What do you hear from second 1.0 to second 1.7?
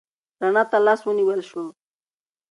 ونیول شو.